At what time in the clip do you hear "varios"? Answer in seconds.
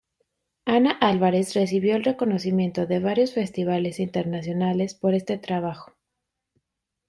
2.97-3.35